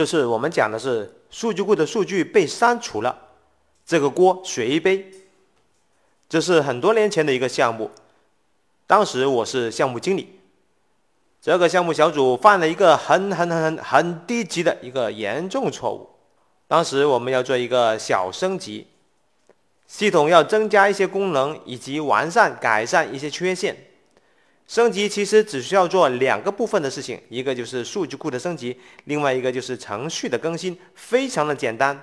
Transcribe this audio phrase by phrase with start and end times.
[0.00, 3.14] 这是我们讲的是数据库的数据被删除了，
[3.84, 5.04] 这个锅谁背？
[6.26, 7.90] 这是很多年前的一个项目，
[8.86, 10.40] 当时我是项目经理。
[11.42, 16.08] 这个项目小组犯了一个很很很很很低级的一个严重错误。
[16.66, 18.86] 当时我们要做一个小升级，
[19.86, 23.76] 系统要增加一些功能以及完善改善一些缺陷。
[24.70, 32.00] 升级其实只需要做两个部分的事情，一个就是数据库的升级，另外一个就是程序的更新，非常的简单。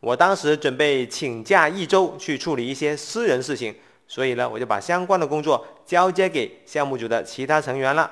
[0.00, 3.74] 我当时准备请假一周去处理一些私人事情，
[4.06, 8.10] 所以呢，我就把相关的工作交接给项目组的其他成员了。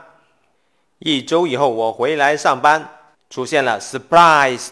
[1.00, 2.90] 一周以后，我回来上班，
[3.28, 4.68] 出现了 surprise，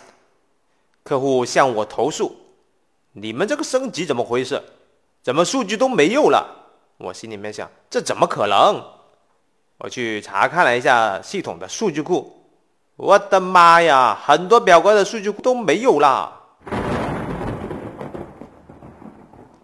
[1.03, 2.35] 客户向我投诉
[3.13, 4.63] ：“你们这个升级怎么回事？
[5.23, 6.55] 怎么数据都没有了？”
[6.99, 8.83] 我心里面想，这怎么可能？
[9.79, 12.51] 我去查看了一下系统的数据库，
[12.97, 16.33] 我的妈呀，很多表格的数据库都没有啦，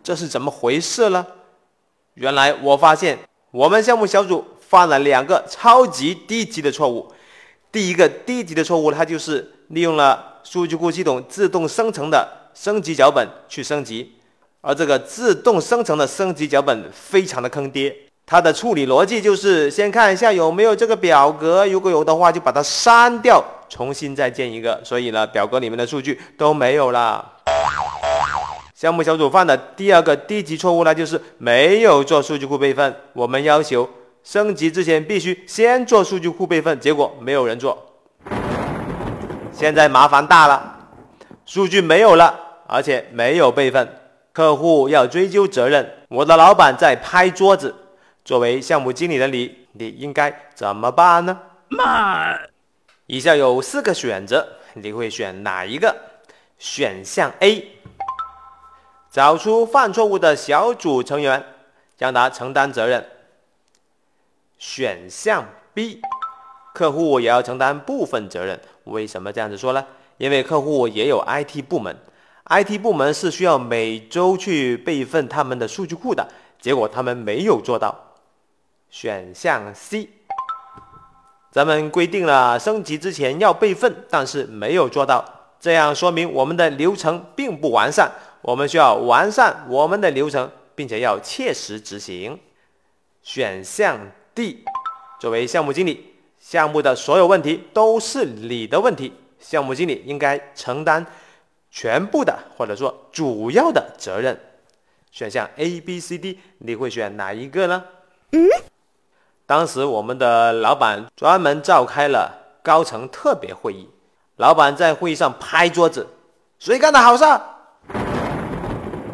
[0.03, 1.27] 这是怎么回事呢？
[2.15, 3.19] 原来我发现
[3.51, 7.11] 我们项目小组犯了两个超级低级的错误。
[7.71, 14.19] 第一个低级的错误，它就是利用了数据库系统自动生成的升级脚本去升级。
[14.65, 17.93] 而这个自动生成的升级脚本非常的坑爹，
[18.25, 24.81] 它的处理逻辑就是先看一下有没有这个表格，如果有的话就把它删掉，重新再建一个。
[24.85, 27.29] 所以呢，表格里面的数据都没有了。
[28.73, 32.95] 项目小组犯的第二个低级错误呢，就是没有做数据库备份。
[33.15, 33.91] 我们要求
[34.23, 37.77] 升级之前必须先做数据库备份，结果没有人做。
[39.53, 40.79] 现在麻烦大了，
[41.45, 42.39] 数据没有了，
[42.69, 43.89] 而且没有备份。
[44.33, 47.75] 客户要追究责任，我的老板在拍桌子。
[48.25, 51.39] 作为项目经理的你，你应该怎么办呢？
[51.69, 52.49] 慢，
[53.07, 55.95] 以下有四个选择，你会选哪一个？
[56.59, 57.73] 选项 A，
[59.11, 61.45] 找出犯错误的小组成员，
[61.99, 63.05] 让他承担责任。
[64.59, 65.45] 选项
[65.75, 66.01] B，
[66.73, 68.61] 客户也要承担部分责任。
[68.85, 69.85] 为什么这样子说呢？
[70.17, 71.95] 因为客户也有 IT 部门。
[72.51, 76.27] IT 部门是需要每周去备份他们的数据库的，
[76.61, 78.15] 结果他们没有做到。
[78.91, 80.09] 选项 C，
[81.51, 85.25] 咱们规定了升级之前要备份，但是没有做到，
[85.59, 88.11] 这样说明我们的流程并不完善。
[88.43, 92.39] 我们需要完善我们的流程，并且要切实执行。
[93.23, 93.99] 选项
[94.35, 94.65] D，
[95.21, 101.07] 作为项目经理，项目的所有问题都是你的问题，项目经理应该承担。
[101.73, 104.39] 全部的或者说主要的责任，
[105.11, 107.83] 选项 A、B、C、D，你会选哪一个呢？
[108.33, 108.47] 嗯，
[109.47, 113.89] 当时我们的老板专门召开了高层特别会议，
[114.37, 116.07] 老板在会议上拍桌子
[116.61, 117.25] ：“谁干的好事？”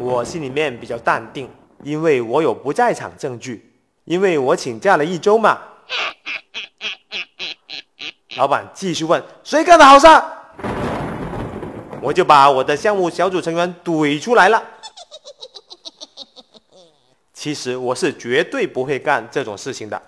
[0.01, 1.49] 我心里面比较淡定，
[1.85, 3.73] 因为我有不在场证据，
[4.05, 5.59] 因为我请假了一周嘛。
[8.37, 10.07] 老板继续问：“谁干的好事？”
[12.01, 14.63] 我就把我的项目小组成员怼出来了。
[17.33, 20.01] 其实我是绝对不会干这种事情的。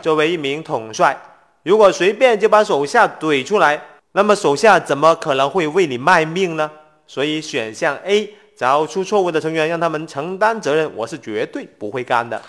[0.00, 1.16] 作为一名统帅，
[1.62, 3.80] 如果随便就把手下怼出来，
[4.12, 6.70] 那么手下怎么可能会为你卖命呢？
[7.06, 12.40] 所以选项 A，找出错误的成员，让他们承担责任，我是绝对不会干的。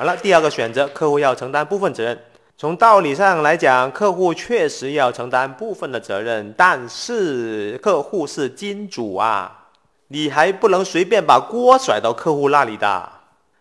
[0.00, 2.18] 好了，第二个选择，客户要承担部分责任。
[2.56, 9.68] 从道理上来讲，客户确实要承担部分的责任，但是客户是金主啊，
[10.08, 13.10] 你还不能随便把锅甩到客户那里的。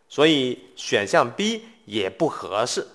[0.07, 2.88] 所以选项 B 也不合适。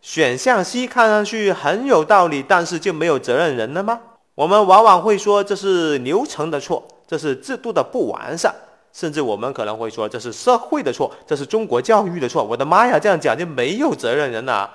[0.00, 4.00] 选项 C 看上去很有道理，但是就没有责任人了吗？
[4.34, 8.52] 我们往往会说这是流程的错，这是制度的不完善。
[8.96, 12.42] 甚至我们可能会说这是社会的错，这是中国教育的错。
[12.42, 14.72] 我的妈呀，这样讲就没有责任人了。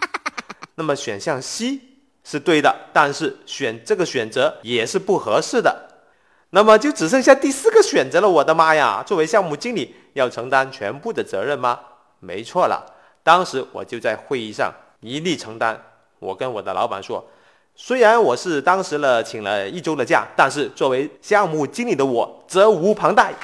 [0.76, 1.80] 那么选项 C
[2.22, 5.88] 是对的，但是选这个选择也是不合适的。
[6.50, 8.28] 那么就只剩下第四个选择了。
[8.28, 11.80] 我的妈呀，作为项目经理要承担全部的责任吗？
[12.20, 12.84] 没错了，
[13.22, 14.70] 当时我就在会议上
[15.00, 15.82] 一力承担。
[16.18, 17.26] 我跟我的老板说。
[17.78, 23.34] 虽然我是当时呢请了一周的假，但是作为项目经理的我责无旁贷。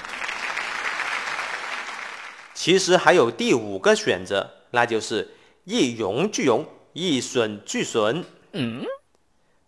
[2.54, 5.34] 其实还有第五个选择，那就是
[5.64, 6.64] 一荣俱荣，
[6.94, 8.24] 一损俱损。
[8.52, 8.84] 嗯，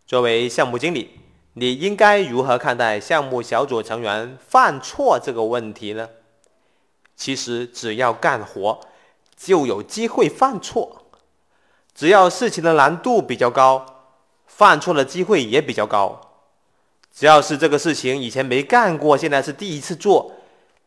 [0.07, 1.11] 作为项目经理，
[1.53, 6.09] 你应该如何看待项目小组成员犯错这个问题呢？
[7.17, 8.81] 其实只要干活，
[9.37, 11.05] 就有机会犯错。
[11.95, 13.94] 只要事情的难度比较高，
[14.46, 16.20] 犯错的机会也比较高。
[17.12, 20.32] 只要是这个事情以前没干过，现在是第一次做，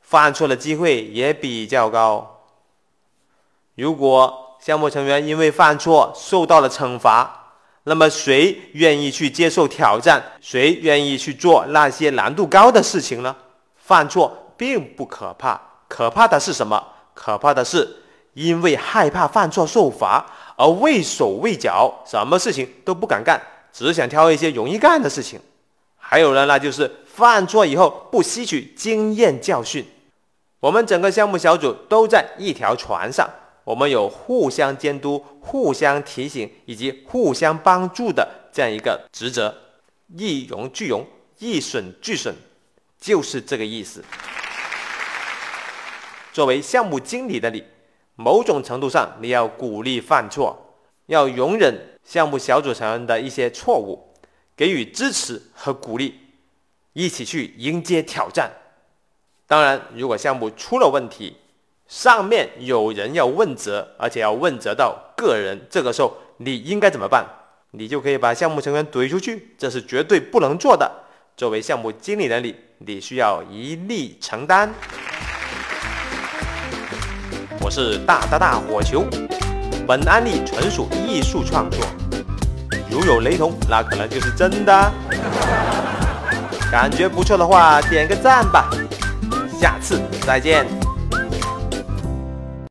[0.01, 2.41] 犯错的机会也比较高。
[3.75, 10.21] 如果项目成员因为犯错受到了惩罚，那么谁愿意去接受挑战？
[10.41, 13.35] 谁愿意去做那些难度高的事情呢？
[13.77, 16.85] 犯错并不可怕，可怕的是什么？
[17.13, 20.25] 可怕的是因为害怕犯错受罚
[20.57, 25.39] 而畏手畏脚，什么事情都不敢干，只想挑一些容易干的事情。
[25.95, 29.85] 还有人，那就是犯错以后不吸取经验教训。
[30.59, 33.29] 我们整个项目小组都在一条船上，
[33.63, 39.53] 我们有互相监督、互相提醒以及互相帮助的这样一个职责，
[40.17, 41.05] 一荣俱荣，
[41.37, 42.33] 一损俱损，
[42.99, 44.03] 就是这个意思。
[46.33, 47.63] 作为项目经理的你，
[48.17, 50.75] 某种程度上你要鼓励犯错，
[51.05, 51.73] 要容忍
[52.03, 54.03] 项目小组成员的一些错误。
[54.57, 56.15] 给予支持和鼓励，
[56.93, 58.51] 一起去迎接挑战。
[59.45, 61.37] 当然，如果项目出了问题，
[61.87, 67.23] 上面有人要问责，而且要问责到个人，这个时候你应该怎么办？
[67.69, 70.91] 你就可以把项目成员怼出去，这是绝对不能做的。
[71.37, 74.73] 作为项目经理的你，你需要一力承担。
[77.67, 79.05] 我是大大大火球，
[79.85, 81.85] 本案例纯属艺术创作。
[82.89, 84.91] 如有雷同，那可能就是真的。
[86.71, 88.69] 感觉不错的话，点个赞吧。
[89.59, 90.65] 下次再见。